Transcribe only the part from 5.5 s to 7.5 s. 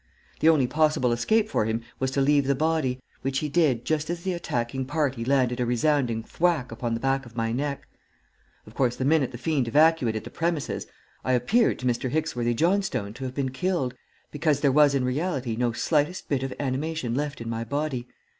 a resounding thwack upon the back of